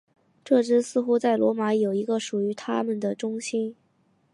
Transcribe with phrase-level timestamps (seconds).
[0.43, 3.75] 这支似乎在罗马有一个属于他们的中心。